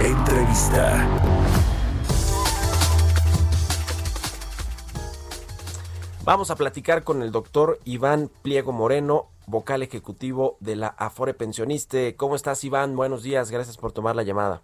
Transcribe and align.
Entrevista. 0.00 1.08
Vamos 6.24 6.52
a 6.52 6.56
platicar 6.56 7.02
con 7.02 7.20
el 7.20 7.32
doctor 7.32 7.80
Iván 7.84 8.30
Pliego 8.42 8.70
Moreno, 8.70 9.26
vocal 9.46 9.82
ejecutivo 9.82 10.56
de 10.60 10.76
la 10.76 10.86
Afore 10.86 11.34
Pensioniste. 11.34 12.14
¿Cómo 12.14 12.36
estás, 12.36 12.62
Iván? 12.62 12.94
Buenos 12.94 13.24
días, 13.24 13.50
gracias 13.50 13.76
por 13.76 13.90
tomar 13.90 14.14
la 14.14 14.22
llamada. 14.22 14.62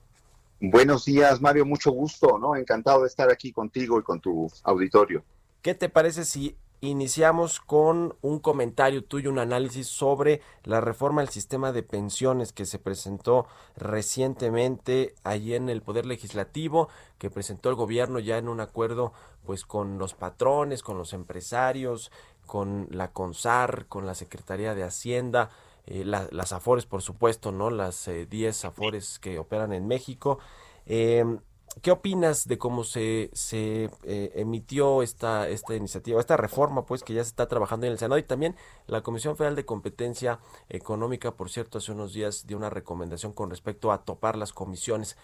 Buenos 0.61 1.05
días, 1.05 1.41
Mario, 1.41 1.67
mucho 1.67 1.91
gusto, 1.91 2.39
¿no? 2.39 2.55
Encantado 2.55 3.01
de 3.01 3.09
estar 3.09 3.29
aquí 3.29 3.51
contigo 3.51 3.99
y 3.99 4.05
con 4.05 4.21
tu 4.21 4.49
auditorio. 4.63 5.25
¿Qué 5.63 5.75
te 5.75 5.89
parece 5.89 6.25
si 6.25 6.57
iniciamos 6.89 7.61
con 7.61 8.17
un 8.23 8.39
comentario 8.39 9.05
tuyo, 9.05 9.31
un 9.31 9.39
análisis 9.39 9.87
sobre 9.87 10.41
la 10.63 10.81
reforma 10.81 11.21
al 11.21 11.29
sistema 11.29 11.73
de 11.73 11.83
pensiones 11.83 12.53
que 12.53 12.67
se 12.67 12.79
presentó 12.79 13.47
recientemente 13.77 15.15
allí 15.25 15.55
en 15.55 15.69
el 15.69 15.83
Poder 15.83 16.07
Legislativo, 16.07 16.89
que 17.19 17.31
presentó 17.31 17.69
el 17.69 17.75
gobierno 17.75 18.19
ya 18.19 18.39
en 18.39 18.49
un 18.49 18.61
acuerdo 18.61 19.13
pues 19.45 19.65
con 19.65 19.99
los 19.99 20.15
patrones, 20.15 20.83
con 20.83 20.99
los 20.99 21.13
empresarios, 21.13 22.11
con 22.47 22.89
la 22.91 23.13
CONSAR, 23.13 23.87
con 23.87 24.07
la 24.07 24.15
Secretaría 24.15 24.75
de 24.75 24.85
Hacienda, 24.85 25.51
eh, 25.87 26.05
las 26.05 26.53
AFORES, 26.53 26.87
por 26.87 27.03
supuesto, 27.03 27.53
¿no? 27.53 27.71
Las 27.71 28.09
10 28.29 28.65
eh, 28.65 28.67
AFORES 28.67 29.19
que 29.19 29.39
operan 29.39 29.73
en 29.73 29.87
México. 29.87 30.39
Em, 30.87 31.41
¿Qué 31.83 31.91
opinas 31.91 32.47
de 32.47 32.57
cómo 32.57 32.85
se, 32.85 33.31
se 33.33 33.91
eh, 34.05 34.33
emitió 34.35 35.03
esta, 35.03 35.49
esta 35.49 35.75
iniciativa, 35.75 36.21
esta 36.21 36.37
reforma, 36.37 36.87
pues, 36.87 37.03
que 37.03 37.15
ya 37.15 37.23
se 37.23 37.29
está 37.29 37.47
trabajando 37.49 37.87
en 37.87 37.93
el 37.93 37.99
Senado? 37.99 38.19
Y 38.19 38.23
también 38.23 38.57
la 38.87 39.03
Comisión 39.03 39.37
Federal 39.37 39.57
de 39.57 39.65
Competencia 39.65 40.41
Económica, 40.69 41.33
por 41.33 41.51
cierto, 41.51 41.79
hace 41.79 41.93
unos 41.93 42.13
días 42.13 42.47
dio 42.47 42.57
una 42.57 42.71
recomendación 42.71 43.33
con 43.33 43.51
respecto 43.51 43.93
a 43.93 44.05
topar 44.05 44.37
las 44.37 44.53
comisiones. 44.53 45.17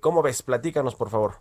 ¿Cómo 0.00 0.22
ves? 0.22 0.42
Platícanos, 0.42 0.94
por 0.94 1.10
favor. 1.10 1.36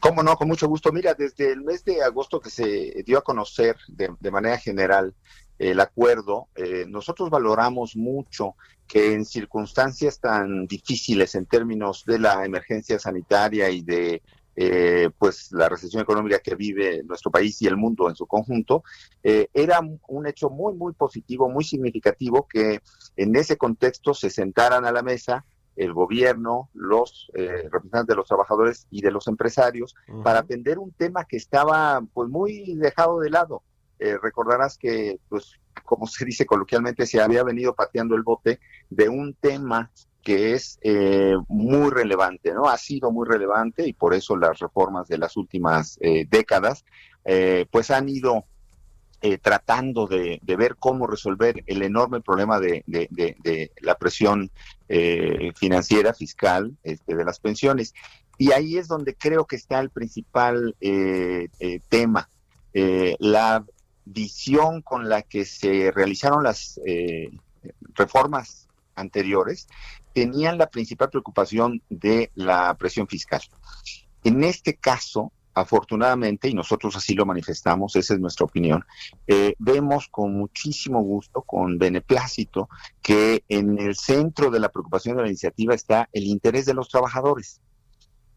Cómo 0.00 0.22
no, 0.22 0.36
con 0.36 0.48
mucho 0.48 0.68
gusto. 0.68 0.92
Mira, 0.92 1.14
desde 1.14 1.50
el 1.50 1.62
mes 1.62 1.84
de 1.84 2.02
agosto 2.02 2.40
que 2.40 2.50
se 2.50 3.02
dio 3.06 3.18
a 3.18 3.24
conocer 3.24 3.76
de, 3.88 4.30
manera 4.30 4.58
general 4.58 5.14
el 5.58 5.80
acuerdo, 5.80 6.48
eh, 6.54 6.84
nosotros 6.88 7.30
valoramos 7.30 7.96
mucho 7.96 8.54
que 8.86 9.12
en 9.12 9.24
circunstancias 9.24 10.20
tan 10.20 10.66
difíciles 10.66 11.34
en 11.34 11.46
términos 11.46 12.04
de 12.06 12.18
la 12.18 12.44
emergencia 12.44 12.98
sanitaria 12.98 13.68
y 13.70 13.82
de 13.82 14.22
eh, 14.60 15.10
pues 15.16 15.52
la 15.52 15.68
recesión 15.68 16.02
económica 16.02 16.40
que 16.40 16.56
vive 16.56 17.04
nuestro 17.04 17.30
país 17.30 17.62
y 17.62 17.68
el 17.68 17.76
mundo 17.76 18.08
en 18.08 18.16
su 18.16 18.26
conjunto, 18.26 18.82
eh, 19.22 19.48
era 19.54 19.80
un 20.08 20.26
hecho 20.26 20.50
muy, 20.50 20.74
muy 20.74 20.94
positivo, 20.94 21.48
muy 21.48 21.62
significativo 21.62 22.48
que 22.48 22.80
en 23.16 23.36
ese 23.36 23.56
contexto 23.56 24.14
se 24.14 24.30
sentaran 24.30 24.84
a 24.84 24.90
la 24.90 25.02
mesa 25.02 25.44
el 25.76 25.92
gobierno, 25.92 26.70
los 26.74 27.30
eh, 27.34 27.68
representantes 27.70 28.08
de 28.08 28.16
los 28.16 28.26
trabajadores 28.26 28.88
y 28.90 29.00
de 29.00 29.12
los 29.12 29.28
empresarios 29.28 29.94
para 30.24 30.40
atender 30.40 30.80
un 30.80 30.90
tema 30.90 31.24
que 31.24 31.36
estaba 31.36 32.02
pues 32.12 32.28
muy 32.28 32.74
dejado 32.74 33.20
de 33.20 33.30
lado. 33.30 33.62
Eh, 33.98 34.16
recordarás 34.22 34.78
que, 34.78 35.18
pues, 35.28 35.58
como 35.84 36.06
se 36.06 36.24
dice 36.24 36.46
coloquialmente, 36.46 37.06
se 37.06 37.20
había 37.20 37.42
venido 37.42 37.74
pateando 37.74 38.14
el 38.14 38.22
bote 38.22 38.60
de 38.90 39.08
un 39.08 39.34
tema 39.34 39.90
que 40.22 40.52
es 40.52 40.78
eh, 40.82 41.34
muy 41.48 41.90
relevante, 41.90 42.52
¿no? 42.52 42.68
Ha 42.68 42.76
sido 42.76 43.10
muy 43.10 43.26
relevante 43.26 43.86
y 43.86 43.92
por 43.92 44.14
eso 44.14 44.36
las 44.36 44.58
reformas 44.58 45.08
de 45.08 45.18
las 45.18 45.36
últimas 45.36 45.98
décadas, 46.28 46.84
pues 47.70 47.90
han 47.90 48.08
ido 48.08 48.44
eh, 49.20 49.36
tratando 49.36 50.06
de, 50.06 50.40
ver 50.44 50.76
cómo 50.76 51.08
resolver 51.08 51.64
el 51.66 51.82
enorme 51.82 52.20
problema 52.20 52.60
de, 52.60 52.84
la 53.80 53.96
presión 53.96 54.48
eh, 54.88 55.50
financiera, 55.56 56.14
fiscal, 56.14 56.76
este, 56.84 57.16
de 57.16 57.24
las 57.24 57.40
pensiones. 57.40 57.94
Y 58.38 58.52
ahí 58.52 58.78
es 58.78 58.86
donde 58.86 59.16
creo 59.16 59.44
que 59.44 59.56
está 59.56 59.80
el 59.80 59.90
principal 59.90 60.76
eh, 60.80 61.48
tema. 61.88 62.30
la 62.72 63.64
visión 64.12 64.82
con 64.82 65.08
la 65.08 65.22
que 65.22 65.44
se 65.44 65.90
realizaron 65.90 66.42
las 66.42 66.80
reformas 67.94 68.68
anteriores 68.94 69.68
tenían 70.12 70.58
la 70.58 70.68
principal 70.68 71.10
preocupación 71.10 71.82
de 71.88 72.30
la 72.34 72.74
presión 72.76 73.06
fiscal. 73.06 73.40
En 74.24 74.42
este 74.42 74.74
caso, 74.74 75.32
afortunadamente, 75.54 76.48
y 76.48 76.54
nosotros 76.54 76.96
así 76.96 77.14
lo 77.14 77.26
manifestamos, 77.26 77.96
esa 77.96 78.14
es 78.14 78.20
nuestra 78.20 78.46
opinión, 78.46 78.84
eh, 79.26 79.54
vemos 79.58 80.08
con 80.08 80.34
muchísimo 80.34 81.00
gusto, 81.02 81.42
con 81.42 81.78
beneplácito, 81.78 82.68
que 83.02 83.44
en 83.48 83.78
el 83.78 83.96
centro 83.96 84.50
de 84.50 84.60
la 84.60 84.70
preocupación 84.70 85.16
de 85.16 85.22
la 85.22 85.28
iniciativa 85.28 85.74
está 85.74 86.08
el 86.12 86.24
interés 86.24 86.66
de 86.66 86.74
los 86.74 86.88
trabajadores. 86.88 87.60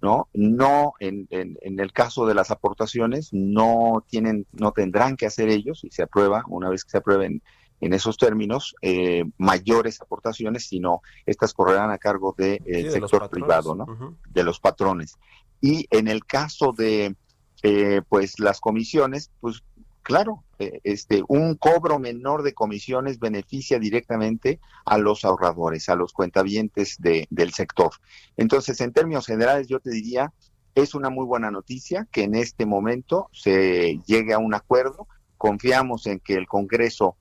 ¿No? 0.01 0.27
No, 0.33 0.93
en, 0.99 1.27
en, 1.29 1.79
el 1.79 1.93
caso 1.93 2.25
de 2.25 2.33
las 2.33 2.51
aportaciones, 2.51 3.29
no 3.31 4.03
tienen, 4.07 4.47
no 4.51 4.71
tendrán 4.71 5.15
que 5.15 5.25
hacer 5.25 5.49
ellos, 5.49 5.83
y 5.83 5.91
se 5.91 6.03
aprueba, 6.03 6.43
una 6.47 6.69
vez 6.69 6.83
que 6.83 6.91
se 6.91 6.97
aprueben 6.97 7.41
en 7.81 7.93
esos 7.93 8.17
términos, 8.17 8.75
eh, 8.81 9.25
mayores 9.37 10.01
aportaciones, 10.01 10.67
sino 10.67 11.01
estas 11.25 11.53
correrán 11.53 11.89
a 11.91 11.97
cargo 11.97 12.33
del 12.37 12.63
de, 12.63 12.91
sector 12.91 13.29
privado, 13.29 13.75
¿no? 13.75 14.17
De 14.29 14.43
los 14.43 14.59
patrones. 14.59 15.17
Y 15.61 15.87
en 15.89 16.07
el 16.07 16.25
caso 16.25 16.73
de 16.73 17.15
eh, 17.63 18.01
pues 18.07 18.39
las 18.39 18.59
comisiones, 18.59 19.31
pues 19.39 19.63
claro, 20.03 20.43
eh, 20.50 20.50
este 20.83 21.23
un 21.27 21.55
cobro 21.55 21.99
menor 21.99 22.43
de 22.43 22.53
comisiones 22.53 23.19
beneficia 23.19 23.79
directamente 23.79 24.59
a 24.85 24.97
los 24.97 25.25
ahorradores, 25.25 25.89
a 25.89 25.95
los 25.95 26.13
cuentavientes 26.13 26.97
de, 26.99 27.27
del 27.29 27.53
sector. 27.53 27.91
Entonces, 28.37 28.79
en 28.81 28.93
términos 28.93 29.25
generales, 29.25 29.67
yo 29.67 29.79
te 29.79 29.91
diría, 29.91 30.33
es 30.75 30.93
una 30.95 31.09
muy 31.09 31.25
buena 31.25 31.51
noticia 31.51 32.07
que 32.11 32.23
en 32.23 32.35
este 32.35 32.65
momento 32.65 33.29
se 33.33 33.99
llegue 34.05 34.33
a 34.33 34.39
un 34.39 34.53
acuerdo. 34.53 35.07
Confiamos 35.37 36.05
en 36.07 36.19
que 36.19 36.35
el 36.35 36.47
Congreso 36.47 37.17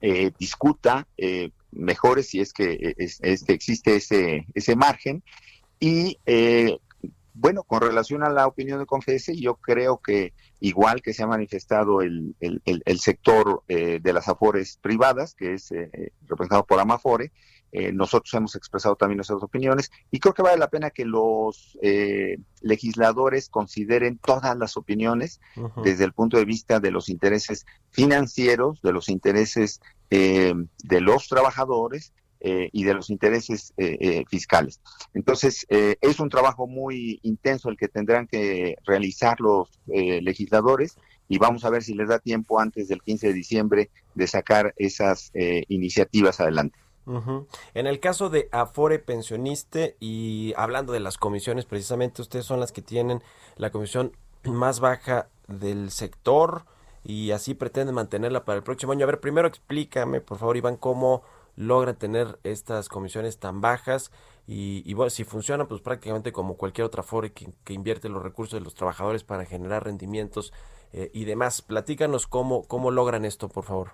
eh, 0.00 0.30
discuta 0.38 1.06
eh, 1.16 1.50
mejores 1.72 2.28
si 2.28 2.40
es 2.40 2.52
que, 2.52 2.94
es, 2.96 3.44
que 3.44 3.52
existe 3.52 3.96
ese, 3.96 4.46
ese 4.54 4.76
margen 4.76 5.22
y 5.78 6.18
eh, 6.26 6.78
bueno, 7.34 7.62
con 7.62 7.80
relación 7.80 8.22
a 8.22 8.30
la 8.30 8.46
opinión 8.46 8.78
de 8.78 8.86
Confese, 8.86 9.36
yo 9.36 9.56
creo 9.56 9.98
que 9.98 10.32
igual 10.60 11.02
que 11.02 11.14
se 11.14 11.22
ha 11.22 11.26
manifestado 11.26 12.02
el, 12.02 12.34
el, 12.40 12.98
sector 12.98 13.62
eh, 13.68 14.00
de 14.02 14.12
las 14.12 14.28
afores 14.28 14.78
privadas, 14.80 15.34
que 15.34 15.54
es 15.54 15.70
eh, 15.72 15.90
eh, 15.92 16.12
representado 16.26 16.64
por 16.64 16.80
Amafore, 16.80 17.32
nosotros 17.92 18.34
hemos 18.34 18.56
expresado 18.56 18.96
también 18.96 19.18
nuestras 19.18 19.40
opiniones 19.44 19.92
y 20.10 20.18
creo 20.18 20.34
que 20.34 20.42
vale 20.42 20.58
la 20.58 20.70
pena 20.70 20.90
que 20.90 21.04
los 21.04 21.78
legisladores 22.62 23.48
consideren 23.48 24.18
todas 24.18 24.58
las 24.58 24.76
opiniones 24.76 25.40
desde 25.84 26.02
el 26.02 26.12
punto 26.12 26.36
de 26.36 26.44
vista 26.44 26.80
de 26.80 26.90
los 26.90 27.08
intereses 27.08 27.66
financieros, 27.90 28.82
de 28.82 28.92
los 28.92 29.08
intereses 29.08 29.80
de 30.10 31.00
los 31.00 31.28
trabajadores 31.28 32.12
eh, 32.40 32.70
y 32.72 32.84
de 32.84 32.94
los 32.94 33.10
intereses 33.10 33.74
eh, 33.76 33.98
eh, 34.00 34.24
fiscales. 34.28 34.80
Entonces, 35.12 35.66
es 35.68 36.20
un 36.20 36.30
trabajo 36.30 36.66
muy 36.66 37.20
intenso 37.22 37.68
el 37.68 37.76
que 37.76 37.88
tendrán 37.88 38.26
que 38.26 38.76
realizar 38.86 39.40
los 39.40 39.68
legisladores 39.86 40.96
y 41.28 41.38
vamos 41.38 41.64
a 41.64 41.70
ver 41.70 41.82
si 41.82 41.94
les 41.94 42.08
da 42.08 42.18
tiempo 42.18 42.58
antes 42.58 42.88
del 42.88 43.02
15 43.02 43.28
de 43.28 43.32
diciembre 43.32 43.90
de 44.14 44.26
sacar 44.26 44.72
esas 44.76 45.32
iniciativas 45.68 46.40
adelante. 46.40 46.78
En 47.74 47.86
el 47.86 48.00
caso 48.00 48.30
de 48.30 48.48
Afore 48.52 48.98
Pensioniste 48.98 49.96
y 50.00 50.54
hablando 50.56 50.92
de 50.92 51.00
las 51.00 51.18
comisiones, 51.18 51.66
precisamente 51.66 52.22
ustedes 52.22 52.46
son 52.46 52.60
las 52.60 52.72
que 52.72 52.82
tienen 52.82 53.22
la 53.56 53.70
comisión 53.70 54.12
más 54.44 54.80
baja 54.80 55.28
del 55.48 55.90
sector 55.90 56.64
y 57.04 57.30
así 57.32 57.54
pretenden 57.54 57.94
mantenerla 57.94 58.44
para 58.44 58.58
el 58.58 58.62
próximo 58.62 58.92
año. 58.92 59.04
A 59.04 59.06
ver, 59.06 59.20
primero 59.20 59.48
explícame, 59.48 60.20
por 60.20 60.38
favor, 60.38 60.56
Iván, 60.56 60.76
cómo 60.76 61.22
logran 61.60 61.96
tener 61.96 62.38
estas 62.42 62.88
comisiones 62.88 63.38
tan 63.38 63.60
bajas 63.60 64.10
y, 64.52 64.94
bueno, 64.94 65.10
si 65.10 65.22
funciona, 65.22 65.68
pues 65.68 65.80
prácticamente 65.80 66.32
como 66.32 66.56
cualquier 66.56 66.84
otra 66.84 67.02
Afore 67.02 67.32
que, 67.32 67.52
que 67.62 67.72
invierte 67.72 68.08
los 68.08 68.20
recursos 68.20 68.58
de 68.58 68.64
los 68.64 68.74
trabajadores 68.74 69.22
para 69.22 69.44
generar 69.44 69.84
rendimientos 69.84 70.52
eh, 70.92 71.08
y 71.14 71.24
demás. 71.24 71.62
Platícanos 71.62 72.26
cómo, 72.26 72.64
cómo 72.64 72.90
logran 72.90 73.24
esto, 73.24 73.48
por 73.48 73.64
favor. 73.64 73.92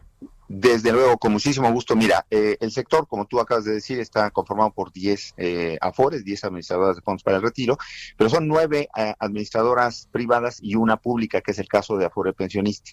Desde 0.49 0.93
luego, 0.93 1.19
con 1.19 1.32
muchísimo 1.32 1.70
gusto. 1.73 1.97
Mira, 1.97 2.25
eh, 2.31 2.56
el 2.61 2.70
sector, 2.70 3.08
como 3.08 3.26
tú 3.26 3.41
acabas 3.41 3.64
de 3.64 3.73
decir, 3.73 3.99
está 3.99 4.31
conformado 4.31 4.70
por 4.70 4.93
10 4.93 5.35
eh, 5.37 5.76
AFORES, 5.81 6.25
10 6.25 6.44
administradoras 6.44 6.97
de 6.97 7.02
fondos 7.02 7.25
para 7.25 7.38
el 7.38 7.43
retiro, 7.43 7.76
pero 8.17 8.31
son 8.31 8.47
nueve 8.47 8.88
eh, 8.97 9.14
administradoras 9.19 10.09
privadas 10.12 10.59
y 10.62 10.76
una 10.76 10.99
pública, 10.99 11.41
que 11.41 11.50
es 11.50 11.59
el 11.59 11.69
caso 11.69 11.97
de 11.97 12.06
Afore 12.06 12.32
Pensionista. 12.32 12.93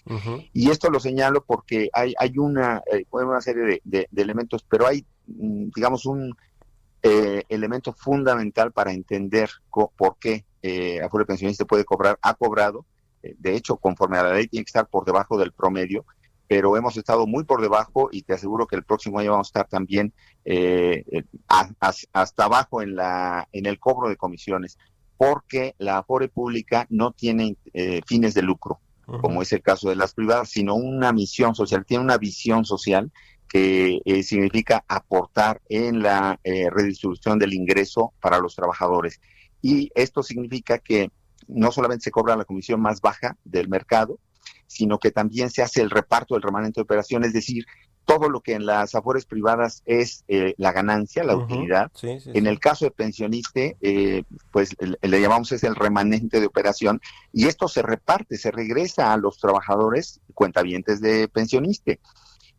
Y 0.52 0.70
esto 0.70 0.90
lo 0.90 0.98
señalo 0.98 1.44
porque 1.44 1.90
hay, 1.92 2.14
hay 2.18 2.38
una, 2.38 2.82
una 3.10 3.40
serie 3.40 3.80
de, 3.84 4.08
elementos, 4.16 4.64
pero 4.68 4.86
hay, 4.86 5.06
mm, 5.28 5.68
digamos, 5.74 6.06
un 6.06 6.34
elemento 7.48 7.92
fundamental 7.92 8.72
para 8.72 8.92
entender 8.92 9.50
por 9.70 10.16
qué 10.18 10.44
Afore 11.04 11.26
Pensionista 11.26 11.64
puede 11.64 11.84
cobrar, 11.84 12.18
ha 12.22 12.34
cobrado. 12.34 12.86
De 13.22 13.54
hecho, 13.54 13.76
conforme 13.76 14.18
a 14.18 14.22
la 14.22 14.34
ley, 14.34 14.48
tiene 14.48 14.64
que 14.64 14.70
estar 14.70 14.86
por 14.86 15.04
debajo 15.04 15.38
del 15.38 15.52
promedio, 15.52 16.04
pero 16.46 16.76
hemos 16.76 16.96
estado 16.96 17.26
muy 17.26 17.44
por 17.44 17.62
debajo 17.62 18.08
y 18.12 18.22
te 18.22 18.34
aseguro 18.34 18.66
que 18.66 18.76
el 18.76 18.84
próximo 18.84 19.18
año 19.18 19.32
vamos 19.32 19.48
a 19.48 19.50
estar 19.50 19.68
también 19.68 20.12
eh, 20.44 21.04
hasta 21.48 22.44
abajo 22.44 22.82
en, 22.82 22.96
la, 22.96 23.48
en 23.52 23.66
el 23.66 23.78
cobro 23.78 24.08
de 24.08 24.16
comisiones, 24.16 24.78
porque 25.16 25.74
la 25.78 25.98
Afore 25.98 26.28
pública 26.28 26.86
no 26.90 27.12
tiene 27.12 27.56
eh, 27.72 28.00
fines 28.06 28.34
de 28.34 28.42
lucro, 28.42 28.80
como 29.20 29.42
es 29.42 29.52
el 29.52 29.62
caso 29.62 29.88
de 29.88 29.96
las 29.96 30.14
privadas, 30.14 30.50
sino 30.50 30.74
una 30.74 31.12
misión 31.12 31.54
social, 31.54 31.84
tiene 31.84 32.04
una 32.04 32.18
visión 32.18 32.64
social 32.64 33.10
que 33.54 34.00
eh, 34.04 34.22
significa 34.24 34.84
aportar 34.88 35.62
en 35.68 36.02
la 36.02 36.40
redistribución 36.42 37.38
del 37.38 37.54
ingreso 37.54 38.12
para 38.20 38.40
los 38.40 38.56
trabajadores. 38.56 39.20
Y 39.62 39.92
esto 39.94 40.24
significa 40.24 40.78
que 40.78 41.12
no 41.46 41.70
solamente 41.70 42.02
se 42.02 42.10
cobra 42.10 42.34
la 42.34 42.44
comisión 42.44 42.80
más 42.80 43.00
baja 43.00 43.36
del 43.44 43.68
mercado, 43.68 44.18
sino 44.66 44.98
que 44.98 45.12
también 45.12 45.50
se 45.50 45.62
hace 45.62 45.82
el 45.82 45.90
reparto 45.90 46.34
del 46.34 46.42
remanente 46.42 46.80
de 46.80 46.82
operación, 46.82 47.22
es 47.22 47.32
decir, 47.32 47.64
todo 48.04 48.28
lo 48.28 48.40
que 48.40 48.54
en 48.54 48.66
las 48.66 48.94
afores 48.94 49.24
privadas 49.24 49.82
es 49.86 50.24
eh, 50.28 50.54
la 50.58 50.72
ganancia, 50.72 51.24
la 51.24 51.36
utilidad. 51.36 51.90
en 52.02 52.46
el 52.46 52.58
caso 52.58 52.84
de 52.84 52.90
pensionista, 52.90 53.60
eh, 53.80 54.24
pues 54.50 54.76
le, 54.78 55.20
llamamos 55.20 55.52
es 55.52 55.64
el 55.64 55.74
remanente 55.74 56.40
de 56.40 56.46
operación 56.46 57.00
y 57.32 57.46
esto 57.46 57.68
se 57.68 57.82
reparte, 57.82 58.36
se 58.36 58.50
regresa 58.50 59.12
a 59.12 59.16
los 59.16 59.38
trabajadores 59.38 60.20
cuentavientes 60.34 61.00
de 61.00 61.28
pensionista. 61.28 61.92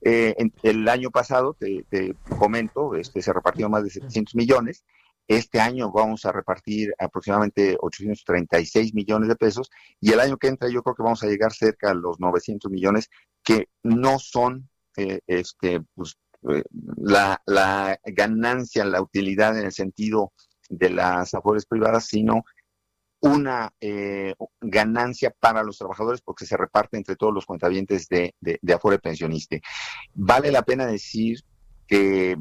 Eh, 0.08 0.36
el 0.62 0.88
año 0.88 1.10
pasado, 1.10 1.58
te, 1.60 2.16
comento, 2.38 2.94
este, 2.94 3.24
se 3.24 3.34
repartió 3.34 3.68
más 3.70 3.84
de 3.84 3.90
700 3.90 4.36
millones. 4.36 4.86
Este 5.28 5.60
año 5.60 5.92
vamos 5.92 6.26
a 6.26 6.32
repartir 6.32 6.94
aproximadamente 7.00 7.76
836 7.80 8.94
millones 8.94 9.30
de 9.30 9.36
pesos. 9.36 9.72
Y 10.00 10.12
el 10.12 10.20
año 10.20 10.38
que 10.38 10.48
entra 10.48 10.70
yo 10.70 10.84
creo 10.84 10.94
que 10.96 11.02
vamos 11.02 11.24
a 11.24 11.28
llegar 11.28 11.54
cerca 11.54 11.90
a 11.90 11.96
los 11.96 12.20
900 12.20 12.70
millones 12.70 13.10
que 13.44 13.70
no 13.82 14.20
son 14.20 14.70
eh, 14.96 15.22
este 15.26 15.82
pues, 15.96 16.20
eh, 16.52 16.64
la, 16.98 17.42
la, 17.48 18.00
ganancia, 18.06 18.86
la 18.86 19.02
utilidad 19.02 19.58
en 19.58 19.66
el 19.66 19.72
sentido 19.72 20.34
de 20.70 20.92
las 20.92 21.34
afores 21.34 21.66
privadas, 21.66 22.06
sino 22.06 22.46
una 23.26 23.74
eh, 23.82 24.36
ganancia 24.62 25.34
para 25.40 25.64
los 25.64 25.78
trabajadores 25.78 26.22
porque 26.22 26.46
se 26.46 26.58
reparte 26.58 26.98
entre 26.98 27.16
todos 27.16 27.34
los 27.34 27.46
cuentavientes 27.46 28.08
de, 28.08 28.36
de, 28.40 28.60
de 28.62 28.74
Afore 28.74 29.00
Pensionista. 29.00 29.58
Vale 30.14 30.52
la 30.52 30.62
pena 30.62 30.86
decir 30.86 31.40
que 31.88 32.38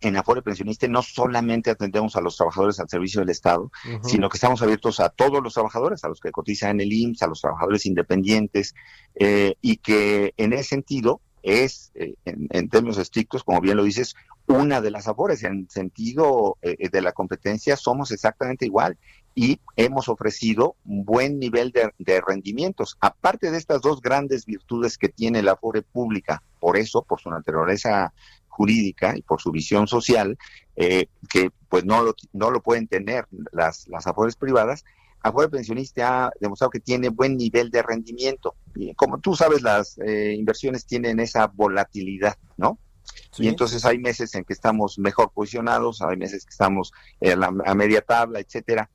en 0.00 0.16
Afore 0.16 0.42
Pensionista 0.42 0.88
no 0.88 1.02
solamente 1.02 1.70
atendemos 1.70 2.16
a 2.16 2.20
los 2.20 2.36
trabajadores 2.36 2.80
al 2.80 2.88
servicio 2.88 3.20
del 3.20 3.30
Estado, 3.30 3.70
sino 4.02 4.28
que 4.28 4.36
estamos 4.36 4.62
abiertos 4.62 4.98
a 5.00 5.10
todos 5.10 5.42
los 5.42 5.54
trabajadores, 5.54 6.02
a 6.04 6.08
los 6.08 6.20
que 6.20 6.32
cotizan 6.32 6.70
en 6.70 6.80
el 6.80 6.92
IMSS, 6.92 7.22
a 7.22 7.26
los 7.26 7.40
trabajadores 7.40 7.86
independientes, 7.86 8.74
eh, 9.14 9.54
y 9.60 9.76
que 9.76 10.32
en 10.36 10.52
ese 10.54 10.64
sentido 10.64 11.20
es, 11.42 11.92
eh, 11.94 12.14
en, 12.24 12.68
términos 12.68 12.98
estrictos, 12.98 13.44
como 13.44 13.60
bien 13.60 13.76
lo 13.76 13.84
dices, 13.84 14.14
una 14.46 14.80
de 14.80 14.90
las 14.90 15.06
Afores. 15.06 15.44
En 15.44 15.68
sentido 15.68 16.56
eh, 16.62 16.88
de 16.88 17.02
la 17.02 17.12
competencia 17.12 17.76
somos 17.76 18.10
exactamente 18.10 18.64
igual 18.64 18.96
y 19.34 19.60
hemos 19.76 20.08
ofrecido 20.08 20.76
un 20.84 21.04
buen 21.04 21.38
nivel 21.38 21.70
de, 21.70 21.92
de 21.98 22.20
rendimientos. 22.20 22.96
Aparte 23.00 23.50
de 23.50 23.58
estas 23.58 23.80
dos 23.80 24.00
grandes 24.00 24.44
virtudes 24.44 24.98
que 24.98 25.08
tiene 25.08 25.42
la 25.42 25.52
Afore 25.52 25.82
pública, 25.82 26.42
por 26.58 26.76
eso, 26.76 27.02
por 27.02 27.20
su 27.20 27.30
naturaleza 27.30 28.12
jurídica 28.48 29.16
y 29.16 29.22
por 29.22 29.40
su 29.40 29.50
visión 29.50 29.86
social, 29.86 30.36
eh, 30.76 31.06
que 31.28 31.50
pues 31.68 31.84
no 31.84 32.02
lo, 32.02 32.14
no 32.32 32.50
lo 32.50 32.60
pueden 32.60 32.88
tener 32.88 33.26
las, 33.52 33.86
las 33.88 34.06
afores 34.06 34.36
privadas, 34.36 34.84
Afore 35.22 35.48
Pensionista 35.48 36.26
ha 36.26 36.32
demostrado 36.40 36.70
que 36.70 36.80
tiene 36.80 37.10
buen 37.10 37.36
nivel 37.36 37.70
de 37.70 37.82
rendimiento. 37.82 38.54
Y 38.74 38.94
como 38.94 39.18
tú 39.18 39.36
sabes, 39.36 39.62
las 39.62 39.98
eh, 39.98 40.34
inversiones 40.36 40.86
tienen 40.86 41.20
esa 41.20 41.46
volatilidad, 41.46 42.36
¿no? 42.56 42.78
Y 43.38 43.48
entonces 43.48 43.84
hay 43.84 43.98
meses 43.98 44.34
en 44.34 44.44
que 44.44 44.52
estamos 44.52 44.98
mejor 44.98 45.30
posicionados, 45.32 46.00
hay 46.02 46.16
meses 46.16 46.44
que 46.44 46.50
estamos 46.50 46.92
a 47.66 47.74
media 47.74 48.02
tabla, 48.02 48.40
etcétera. 48.40 48.90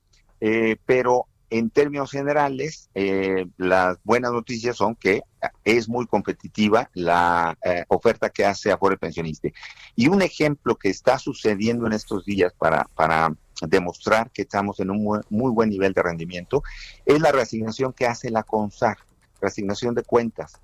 Eh, 0.48 0.78
pero 0.86 1.26
en 1.50 1.72
términos 1.72 2.12
generales, 2.12 2.92
eh, 2.94 3.48
las 3.58 3.98
buenas 4.04 4.32
noticias 4.32 4.78
son 4.78 4.94
que 4.96 5.24
es 5.64 5.90
muy 5.90 6.06
competitiva 6.06 6.92
la 6.94 7.58
eh, 7.66 7.84
oferta 7.88 8.30
que 8.30 8.46
hace 8.46 8.72
Afore 8.72 8.96
Pensionista. 8.96 9.50
Y 9.96 10.08
un 10.08 10.22
ejemplo 10.22 10.76
que 10.76 10.92
está 10.92 11.18
sucediendo 11.18 11.88
en 11.88 11.94
estos 11.94 12.26
días 12.26 12.54
para, 12.54 12.88
para 12.94 13.34
demostrar 13.64 14.30
que 14.30 14.44
estamos 14.44 14.80
en 14.80 14.92
un 14.92 15.24
muy, 15.30 15.52
buen 15.52 15.72
nivel 15.72 15.94
de 15.94 16.04
rendimiento 16.04 16.62
es 17.08 17.20
la 17.20 17.32
reasignación 17.32 17.92
que 17.92 18.06
hace 18.06 18.30
la 18.30 18.44
CONSAR, 18.44 19.00
reasignación 19.42 19.96
de 19.96 20.04
cuentas. 20.04 20.62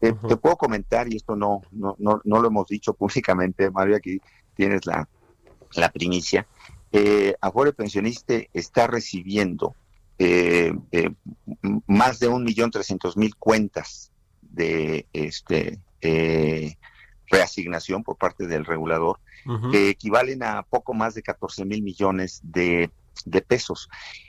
Te 0.00 0.12
puedo 0.12 0.56
comentar, 0.56 1.06
y 1.06 1.14
esto 1.14 1.36
no, 1.36 1.62
no, 1.70 1.94
no, 2.00 2.20
no, 2.24 2.40
lo 2.40 2.48
hemos 2.48 2.66
dicho 2.66 2.94
públicamente, 2.98 3.70
Mario, 3.70 3.94
aquí 3.94 4.20
tienes 4.56 4.86
la, 4.86 5.08
la 5.76 5.88
primicia. 5.88 6.48
Eh, 6.92 7.34
Afore 7.40 7.72
Pensionista 7.72 8.34
está 8.52 8.86
recibiendo 8.86 9.74
eh, 10.22 10.74
eh, 10.92 11.10
más 11.86 12.18
de 12.18 12.28
un 12.28 12.44
millón 12.44 12.70
trescientos 12.70 13.16
mil 13.16 13.34
cuentas 13.36 14.12
de 14.42 15.06
este 15.14 15.80
eh, 16.02 16.74
reasignación 17.26 18.04
por 18.04 18.18
parte 18.18 18.46
del 18.46 18.66
regulador, 18.66 19.18
que 19.72 19.88
equivalen 19.88 20.42
a 20.42 20.62
poco 20.62 20.92
más 20.92 21.14
de 21.14 21.22
14 21.22 21.64
mil 21.64 21.82
millones 21.82 22.42
de, 22.42 22.90
pesos. 23.48 23.88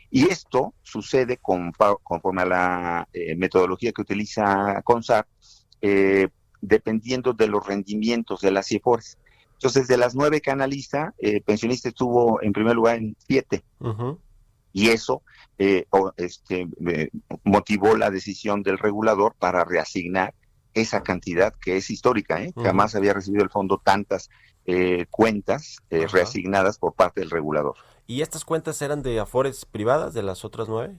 Y 0.09 0.29
esto 0.29 0.73
sucede 0.81 1.37
conforme 1.41 2.43
a 2.43 2.45
la 2.45 3.07
metodología 3.35 3.91
que 3.91 4.03
utiliza 4.03 4.81
CONSAR, 4.85 5.27
dependiendo 6.61 7.33
de 7.33 7.47
los 7.47 7.67
rendimientos 7.67 8.39
de 8.39 8.51
las 8.51 8.67
CIFORES. 8.67 9.17
Entonces, 9.61 9.87
de 9.87 9.97
las 9.97 10.15
nueve 10.15 10.41
que 10.41 10.49
analiza, 10.49 11.13
pensionista 11.45 11.89
estuvo 11.89 12.41
en 12.41 12.51
primer 12.51 12.75
lugar 12.75 12.97
en 12.97 13.15
siete. 13.19 13.63
Y 14.73 14.89
eso 14.89 15.21
eh, 15.59 15.85
este, 16.17 16.67
motivó 17.43 17.95
la 17.95 18.09
decisión 18.09 18.63
del 18.63 18.79
regulador 18.79 19.35
para 19.37 19.63
reasignar 19.63 20.33
esa 20.73 21.03
cantidad 21.03 21.53
que 21.53 21.77
es 21.77 21.89
histórica, 21.89 22.41
¿eh? 22.41 22.53
jamás 22.63 22.95
había 22.95 23.13
recibido 23.13 23.43
el 23.43 23.49
fondo 23.49 23.81
tantas 23.83 24.29
eh, 24.65 25.05
cuentas 25.09 25.77
eh, 25.89 26.07
reasignadas 26.07 26.77
por 26.77 26.93
parte 26.93 27.21
del 27.21 27.29
regulador. 27.29 27.75
¿Y 28.07 28.21
estas 28.21 28.45
cuentas 28.45 28.81
eran 28.81 29.01
de 29.01 29.19
afores 29.19 29.65
privadas 29.65 30.13
de 30.13 30.23
las 30.23 30.45
otras 30.45 30.69
nueve? 30.69 30.97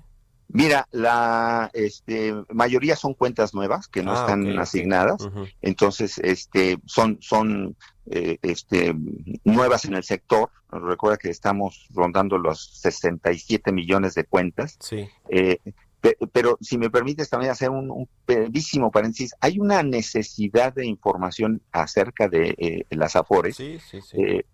Mira, 0.53 0.87
la 0.93 1.71
este, 1.73 2.35
mayoría 2.51 2.95
son 2.95 3.15
cuentas 3.15 3.55
nuevas 3.55 3.89
que 3.89 4.03
no 4.03 4.13
ah, 4.13 4.21
están 4.21 4.59
asignadas, 4.59 5.29
entonces 5.63 6.19
este, 6.19 6.79
son, 6.85 7.19
son 7.21 7.77
eh, 8.07 8.39
este, 8.43 8.95
nuevas 9.45 9.85
en 9.87 9.95
el 9.95 10.05
sector. 10.05 10.51
Recuerda 10.71 11.17
que 11.17 11.31
estamos 11.31 11.87
rondando 11.95 12.39
los 12.39 12.81
67 12.81 13.73
millones 13.73 14.15
de 14.15 14.25
cuentas. 14.25 14.77
Sí. 14.81 15.09
Eh, 15.29 15.59
pero 16.33 16.59
si 16.61 16.79
me 16.79 16.91
permites 16.91 17.31
también 17.31 17.53
hacer 17.53 17.71
un, 17.71 17.91
un 17.91 18.09
paréntesis, 18.91 19.35
hay 19.41 19.61
una 19.61 19.85
necesidad 19.85 20.75
de 20.75 20.87
información 20.87 21.63
acerca 21.71 22.29
de 22.29 22.55
eh, 22.59 22.87
las 22.91 23.15
AFORES. 23.15 23.57
Sí, 23.57 23.79
sí, 23.79 24.01
sí. 24.01 24.17
Eh, 24.21 24.45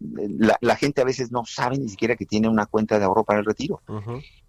la, 0.60 0.76
gente 0.76 1.00
a 1.00 1.04
veces 1.04 1.32
no 1.32 1.46
sabe 1.46 1.78
ni 1.78 1.88
siquiera 1.88 2.16
que 2.16 2.26
tiene 2.26 2.48
una 2.48 2.66
cuenta 2.66 2.98
de 2.98 3.06
ahorro 3.06 3.24
para 3.24 3.38
el 3.38 3.46
retiro. 3.46 3.80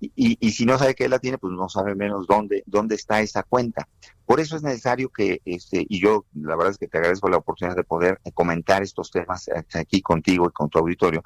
y, 0.02 0.38
y, 0.40 0.52
si 0.52 0.66
no 0.66 0.78
sabe 0.78 0.94
que 0.94 1.08
la 1.08 1.20
tiene, 1.20 1.38
pues 1.38 1.54
no 1.54 1.70
sabe 1.70 1.96
menos 1.96 2.28
dónde, 2.28 2.64
dónde 2.66 2.96
está 2.96 3.22
esa 3.22 3.44
cuenta. 3.44 3.88
Por 4.26 4.42
eso 4.42 4.58
es 4.58 4.64
necesario 4.64 5.10
que, 5.10 5.42
este, 5.46 5.86
y 5.88 6.02
yo 6.02 6.26
la 6.34 6.56
verdad 6.58 6.72
es 6.72 6.78
que 6.78 6.88
te 6.88 6.98
agradezco 6.98 7.30
la 7.30 7.38
oportunidad 7.38 7.78
de 7.78 7.84
poder 7.84 8.20
comentar 8.34 8.84
estos 8.84 9.10
temas 9.10 9.50
aquí 9.74 10.02
contigo 10.02 10.48
y 10.48 10.52
con 10.52 10.70
tu 10.70 10.80
auditorio, 10.80 11.24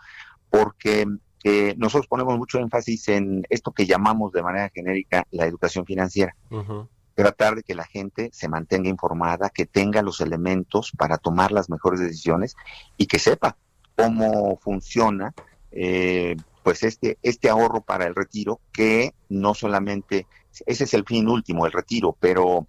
porque 0.50 1.08
nosotros 1.78 2.08
ponemos 2.08 2.38
mucho 2.38 2.60
énfasis 2.60 3.10
en 3.10 3.46
esto 3.50 3.72
que 3.72 3.86
llamamos 3.86 4.32
de 4.32 4.44
manera 4.44 4.72
genérica 4.74 5.26
la 5.32 5.46
educación 5.46 5.86
financiera. 5.86 6.36
Tratar 7.16 7.56
de 7.56 7.64
que 7.64 7.76
la 7.76 7.86
gente 7.86 8.30
se 8.34 8.48
mantenga 8.48 8.90
informada, 8.90 9.50
que 9.50 9.66
tenga 9.66 10.02
los 10.02 10.22
elementos 10.22 10.92
para 10.98 11.18
tomar 11.18 11.52
las 11.52 11.70
mejores 11.70 12.00
decisiones 12.00 12.56
y 12.98 13.06
que 13.06 13.20
sepa 13.20 13.58
cómo 13.96 14.58
funciona 14.62 15.34
eh, 15.72 16.36
pues 16.64 16.84
este, 16.84 17.18
este 17.22 17.50
ahorro 17.50 17.82
para 17.82 18.06
el 18.06 18.16
retiro 18.16 18.62
que 18.72 19.14
no 19.30 19.54
solamente, 19.54 20.28
ese 20.66 20.86
es 20.86 20.94
el 20.94 21.04
fin 21.04 21.28
último, 21.28 21.66
el 21.66 21.72
retiro, 21.72 22.16
pero 22.20 22.68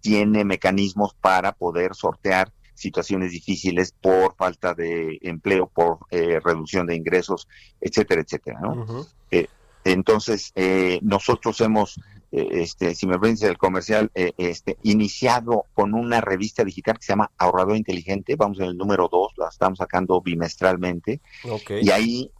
tiene 0.00 0.44
mecanismos 0.44 1.14
para 1.14 1.52
poder 1.52 1.94
sortear 1.94 2.52
situaciones 2.74 3.30
difíciles 3.30 3.94
por 4.00 4.34
falta 4.36 4.74
de 4.74 5.18
empleo, 5.22 5.66
por 5.66 6.00
eh, 6.10 6.40
reducción 6.40 6.86
de 6.86 6.96
ingresos, 6.96 7.48
etcétera, 7.80 8.22
etcétera. 8.22 8.60
¿no? 8.60 9.06
Eh, 9.30 9.46
entonces, 9.84 10.52
eh, 10.54 10.98
nosotros 11.02 11.60
hemos, 11.60 12.00
este, 12.30 12.94
si 12.94 13.06
me 13.06 13.18
permite 13.18 13.46
el 13.46 13.58
comercial, 13.58 14.10
este, 14.14 14.76
iniciado 14.82 15.66
con 15.74 15.94
una 15.94 16.20
revista 16.20 16.64
digital 16.64 16.98
que 16.98 17.04
se 17.04 17.12
llama 17.12 17.30
Ahorrador 17.38 17.76
Inteligente, 17.76 18.34
vamos 18.34 18.58
en 18.58 18.66
el 18.66 18.76
número 18.76 19.08
dos, 19.10 19.32
la 19.36 19.48
estamos 19.48 19.78
sacando 19.78 20.20
bimestralmente, 20.20 21.20
y 21.80 21.90
ahí 21.90 22.30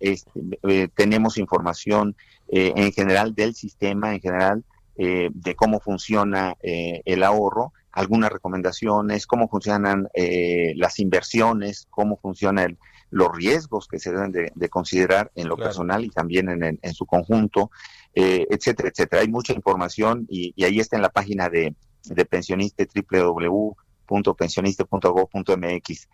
este, 0.00 0.88
tenemos 0.94 1.36
información 1.36 2.16
en 2.48 2.90
general 2.92 3.34
del 3.34 3.54
sistema, 3.54 4.14
en 4.14 4.20
general 4.20 4.64
de 4.96 5.54
cómo 5.56 5.78
funciona 5.78 6.56
el 6.62 7.22
ahorro, 7.22 7.74
algunas 7.94 8.30
recomendaciones, 8.30 9.26
cómo 9.26 9.48
funcionan 9.48 10.08
eh, 10.14 10.74
las 10.76 10.98
inversiones, 10.98 11.86
cómo 11.90 12.16
funcionan 12.16 12.78
los 13.10 13.28
riesgos 13.32 13.86
que 13.86 14.00
se 14.00 14.10
deben 14.12 14.32
de, 14.32 14.68
considerar 14.68 15.30
en 15.36 15.48
lo 15.48 15.56
personal 15.56 16.04
y 16.04 16.10
también 16.10 16.48
en, 16.48 16.78
en, 16.82 16.94
su 16.94 17.06
conjunto, 17.06 17.70
eh, 18.14 18.46
etcétera, 18.50 18.88
etcétera. 18.88 19.22
Hay 19.22 19.28
mucha 19.28 19.52
información 19.52 20.26
y, 20.28 20.52
y, 20.56 20.64
ahí 20.64 20.80
está 20.80 20.96
en 20.96 21.02
la 21.02 21.10
página 21.10 21.48
de, 21.48 21.74
de 22.04 22.24
pensionista 22.24 22.84
www 22.92 23.76
pensionista.gov.mx. 24.06 26.08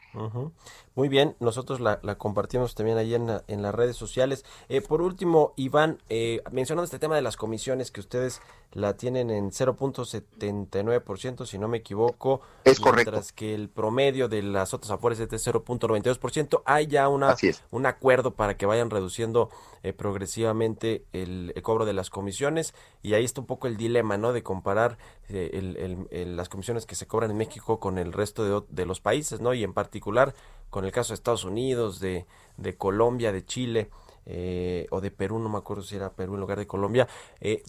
Muy 0.94 1.08
bien, 1.08 1.36
nosotros 1.40 1.80
la, 1.80 2.00
compartimos 2.16 2.74
también 2.74 2.98
ahí 2.98 3.14
en, 3.14 3.30
en 3.46 3.62
las 3.62 3.74
redes 3.74 3.96
sociales. 3.96 4.44
Eh, 4.68 4.80
por 4.80 5.02
último, 5.02 5.52
Iván, 5.56 5.98
eh, 6.08 6.42
mencionando 6.50 6.84
este 6.84 6.98
tema 6.98 7.16
de 7.16 7.22
las 7.22 7.36
comisiones 7.36 7.90
que 7.90 8.00
ustedes 8.00 8.40
la 8.72 8.96
tienen 8.96 9.30
en 9.30 9.50
0.79%, 9.50 11.46
si 11.46 11.58
no 11.58 11.68
me 11.68 11.78
equivoco. 11.78 12.40
Es 12.64 12.80
mientras 12.80 13.32
que 13.32 13.54
el 13.54 13.68
promedio 13.68 14.28
de 14.28 14.42
las 14.42 14.74
otras 14.74 14.90
afores 14.90 15.18
es 15.20 15.28
de 15.28 15.38
0.92%. 15.38 16.62
Hay 16.64 16.86
ya 16.86 17.08
una, 17.08 17.34
un 17.70 17.86
acuerdo 17.86 18.34
para 18.34 18.56
que 18.56 18.66
vayan 18.66 18.90
reduciendo 18.90 19.50
eh, 19.82 19.92
progresivamente 19.92 21.04
el, 21.12 21.54
cobro 21.62 21.86
de 21.86 21.94
las 21.94 22.10
comisiones 22.10 22.74
y 23.02 23.14
ahí 23.14 23.24
está 23.24 23.40
un 23.40 23.46
poco 23.46 23.66
el 23.66 23.76
dilema, 23.76 24.18
¿no? 24.18 24.32
De 24.32 24.42
comparar 24.42 24.98
eh, 25.28 26.26
las 26.28 26.48
comisiones 26.48 26.86
que 26.86 26.94
se 26.94 27.06
cobran 27.06 27.30
en 27.30 27.38
México 27.38 27.79
con 27.80 27.98
el 27.98 28.12
resto 28.12 28.44
de, 28.44 28.66
de, 28.68 28.86
los 28.86 29.00
países, 29.00 29.40
¿no? 29.40 29.52
Y 29.54 29.64
en 29.64 29.72
particular 29.72 30.34
con 30.70 30.84
el 30.84 30.92
caso 30.92 31.08
de 31.08 31.14
Estados 31.14 31.44
Unidos, 31.44 31.98
de, 31.98 32.26
de 32.56 32.76
Colombia, 32.76 33.32
de 33.32 33.44
Chile. 33.44 33.90
Eh, 34.26 34.86
o 34.90 35.00
de 35.00 35.10
Perú, 35.10 35.38
no 35.38 35.48
me 35.48 35.56
acuerdo 35.58 35.82
si 35.82 35.96
era 35.96 36.12
Perú 36.12 36.34
en 36.34 36.40
lugar 36.40 36.58
de 36.58 36.66
Colombia. 36.66 37.08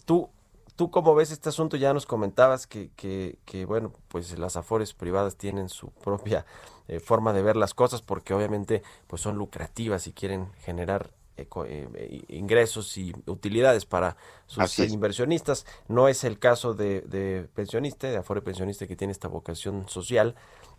¿Tú 0.04 0.28
¿Tú 0.76 0.90
cómo 0.90 1.14
ves 1.14 1.30
este 1.30 1.50
asunto? 1.50 1.76
Ya 1.76 1.92
nos 1.92 2.06
comentabas 2.06 2.66
que, 2.66 2.90
que, 2.96 3.38
que 3.44 3.66
bueno, 3.66 3.92
pues 4.08 4.38
las 4.38 4.56
afores 4.56 4.94
privadas 4.94 5.36
tienen 5.36 5.68
su 5.68 5.90
propia 5.90 6.46
eh, 6.88 6.98
forma 6.98 7.32
de 7.32 7.42
ver 7.42 7.56
las 7.56 7.74
cosas 7.74 8.00
porque 8.00 8.32
obviamente 8.32 8.82
pues 9.06 9.20
son 9.20 9.36
lucrativas 9.36 10.06
y 10.06 10.12
quieren 10.12 10.50
generar 10.64 11.10
eh, 11.42 11.88
eh, 11.94 12.24
ingresos 12.28 12.96
y 12.98 13.14
utilidades 13.26 13.84
para 13.84 14.16
sus 14.46 14.78
inversionistas. 14.78 15.66
No 15.88 16.08
es 16.08 16.24
el 16.24 16.38
caso 16.38 16.74
de, 16.74 17.02
de 17.02 17.48
pensionista, 17.54 18.08
de 18.10 18.16
afore 18.16 18.42
pensionista 18.42 18.86
que 18.86 18.96
tiene 18.96 19.12
esta 19.12 19.28
vocación 19.28 19.88
social, 19.88 20.34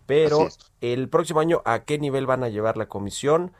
pero 0.06 0.50
el 0.82 1.10
próximo 1.10 1.40
año, 1.40 1.62
¿a 1.66 1.84
qué 1.84 2.00
nivel 2.00 2.26
van 2.26 2.44
a 2.44 2.50
llevar 2.50 2.78
la 2.78 2.88
comisión? 2.88 3.52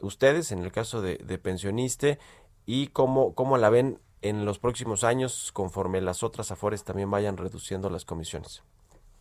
ustedes, 0.00 0.52
en 0.52 0.60
el 0.60 0.70
caso 0.70 1.02
de, 1.02 1.16
de 1.16 1.38
pensionista, 1.38 2.18
y 2.66 2.88
cómo, 2.88 3.34
cómo 3.34 3.58
la 3.58 3.68
ven 3.68 3.98
en 4.22 4.44
los 4.44 4.58
próximos 4.58 5.04
años 5.04 5.52
conforme 5.52 6.00
las 6.00 6.22
otras 6.22 6.50
afores 6.50 6.84
también 6.84 7.10
vayan 7.10 7.36
reduciendo 7.36 7.90
las 7.90 8.04
comisiones? 8.04 8.62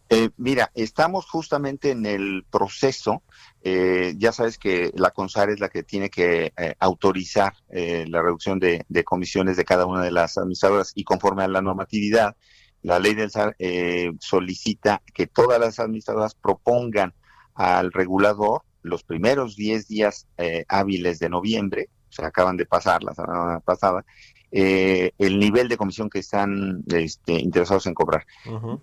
Eh, 0.10 0.30
mira, 0.38 0.72
estamos 0.74 1.26
justamente 1.26 1.92
en 1.92 2.06
el 2.06 2.46
proceso. 2.50 3.24
Eh, 3.62 4.14
ya 4.18 4.32
sabes 4.32 4.58
que 4.58 4.92
la 4.96 5.12
CONSAR 5.12 5.50
es 5.50 5.60
la 5.60 5.70
que 5.70 5.84
tiene 5.84 6.10
que 6.10 6.54
eh, 6.58 6.76
autorizar 6.80 7.54
la 7.70 8.22
reducción 8.22 8.60
de, 8.60 8.86
comisiones 9.04 9.58
de 9.58 9.66
cada 9.66 9.86
una 9.86 10.02
de 10.02 10.12
las 10.12 10.38
administradoras 10.38 10.94
y 10.96 11.04
conforme 11.04 11.44
a 11.44 11.48
la 11.48 11.62
normatividad, 11.62 12.36
la 12.82 13.00
ley 13.00 13.16
del 13.16 13.32
SAR 13.32 13.56
solicita 14.20 15.02
que 15.14 15.28
todas 15.28 15.60
las 15.60 15.80
administradoras 15.80 16.36
propongan 16.36 17.14
al 17.56 17.92
regulador 17.92 18.62
los 18.84 19.04
primeros 19.04 19.56
10 19.56 19.88
días 19.88 20.28
hábiles 20.70 21.20
de 21.20 21.30
noviembre, 21.30 21.90
se 22.10 22.24
acaban 22.24 22.56
de 22.56 22.66
pasar 22.66 23.04
la 23.04 23.14
semana 23.14 23.60
pasada, 23.60 24.06
eh, 24.52 25.12
el 25.18 25.40
nivel 25.40 25.68
de 25.68 25.76
comisión 25.76 26.10
que 26.10 26.20
están 26.20 26.84
este, 26.88 27.34
interesados 27.34 27.86
en 27.86 27.94
cobrar. 27.94 28.26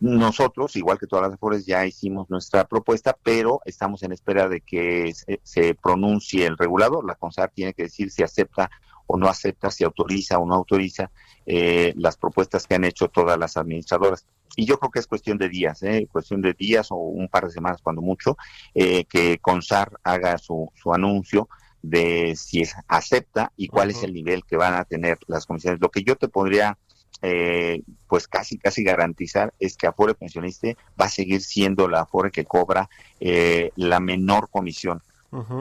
Nosotros, 0.00 0.76
igual 0.76 0.98
que 0.98 1.06
todas 1.06 1.24
las 1.24 1.34
afores, 1.34 1.64
ya 1.64 1.86
hicimos 1.86 2.28
nuestra 2.28 2.66
propuesta, 2.66 3.16
pero 3.22 3.60
estamos 3.64 4.02
en 4.02 4.12
espera 4.12 4.48
de 4.48 4.60
que 4.60 5.12
se, 5.42 5.74
pronuncie 5.74 6.46
el 6.46 6.58
regulador. 6.58 7.06
La 7.06 7.14
CONSAR 7.14 7.50
tiene 7.50 7.72
que 7.72 7.84
decir 7.84 8.10
si 8.10 8.22
acepta 8.22 8.70
o 9.06 9.16
no 9.16 9.28
acepta, 9.28 9.70
si 9.70 9.84
autoriza 9.84 10.38
o 10.38 10.46
no 10.46 10.54
autoriza 10.54 11.10
eh, 11.46 11.92
las 11.96 12.16
propuestas 12.16 12.66
que 12.66 12.74
han 12.74 12.84
hecho 12.84 13.08
todas 13.08 13.38
las 13.38 13.56
administradoras. 13.56 14.26
Y 14.56 14.66
yo 14.66 14.78
creo 14.78 14.90
que 14.90 15.00
es 15.00 15.06
cuestión 15.06 15.36
de 15.38 15.48
días, 15.48 15.82
¿eh? 15.82 16.06
cuestión 16.10 16.40
de 16.40 16.52
días 16.52 16.90
o 16.90 16.96
un 16.96 17.28
par 17.28 17.44
de 17.44 17.50
semanas 17.50 17.80
cuando 17.82 18.02
mucho, 18.02 18.36
eh, 18.74 19.04
que 19.06 19.38
CONSAR 19.38 19.98
haga 20.04 20.38
su, 20.38 20.70
su 20.74 20.92
anuncio 20.94 21.48
de 21.84 22.34
si 22.36 22.62
acepta 22.88 23.52
y 23.56 23.68
cuál 23.68 23.90
es 23.90 24.02
el 24.02 24.14
nivel 24.14 24.44
que 24.44 24.56
van 24.56 24.74
a 24.74 24.84
tener 24.84 25.18
las 25.26 25.44
comisiones. 25.44 25.80
Lo 25.80 25.90
que 25.90 26.02
yo 26.02 26.16
te 26.16 26.28
podría 26.28 26.78
eh, 27.22 27.82
pues 28.08 28.26
casi 28.26 28.58
casi 28.58 28.82
garantizar 28.82 29.54
es 29.58 29.76
que 29.76 29.86
Afore 29.86 30.14
Pensionista 30.14 30.68
va 31.00 31.06
a 31.06 31.08
seguir 31.08 31.40
siendo 31.42 31.88
la 31.88 32.00
Afore 32.00 32.30
que 32.30 32.44
cobra 32.44 32.88
eh, 33.20 33.70
la 33.76 34.00
menor 34.00 34.48
comisión. 34.50 35.02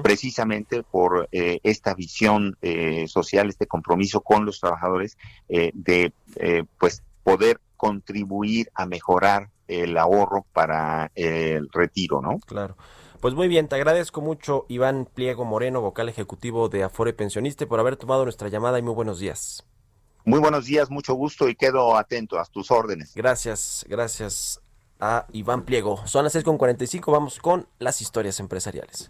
precisamente 0.03 0.83
por 0.83 1.27
eh, 1.31 1.59
esta 1.63 1.95
visión 1.95 2.55
social, 3.07 3.49
este 3.49 3.65
compromiso 3.65 4.21
con 4.21 4.45
los 4.45 4.59
trabajadores 4.59 5.17
de 5.47 6.13
pues 6.77 7.01
poder 7.23 7.59
contribuir 7.75 8.69
a 8.75 8.85
mejorar 8.85 9.49
el 9.67 9.97
ahorro 9.97 10.45
para 10.53 11.11
el 11.15 11.69
retiro, 11.69 12.21
¿no? 12.21 12.37
Claro. 12.45 12.77
Pues 13.23 13.35
muy 13.35 13.47
bien, 13.47 13.69
te 13.69 13.75
agradezco 13.75 14.19
mucho 14.19 14.65
Iván 14.67 15.05
Pliego 15.05 15.45
Moreno, 15.45 15.79
vocal 15.79 16.09
ejecutivo 16.09 16.67
de 16.67 16.83
Afore 16.83 17.13
Pensionista, 17.13 17.65
por 17.65 17.79
haber 17.79 17.95
tomado 17.95 18.25
nuestra 18.25 18.49
llamada 18.49 18.79
y 18.79 18.81
muy 18.81 18.93
buenos 18.93 19.19
días. 19.19 19.65
Muy 20.25 20.41
buenos 20.41 20.65
días, 20.65 20.89
mucho 20.89 21.13
gusto 21.13 21.47
y 21.47 21.55
quedo 21.55 21.95
atento 21.95 22.37
a 22.37 22.43
tus 22.43 22.69
órdenes. 22.69 23.13
Gracias, 23.15 23.85
gracias 23.87 24.59
a 24.99 25.25
Iván 25.31 25.63
Pliego. 25.63 26.05
Son 26.05 26.25
las 26.25 26.35
6.45, 26.35 27.13
vamos 27.13 27.39
con 27.39 27.65
las 27.79 28.01
historias 28.01 28.41
empresariales. 28.41 29.09